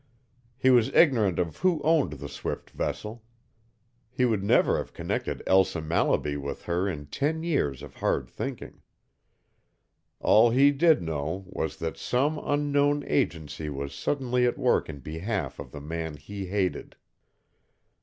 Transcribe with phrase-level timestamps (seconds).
[0.57, 3.23] He was ignorant of who owned the swift vessel.
[4.09, 8.81] He would never have connected Elsa Mallaby with her in ten years of hard thinking.
[10.19, 15.59] All he did know was that some unknown agency was suddenly at work in behalf
[15.59, 16.95] of the man he hated.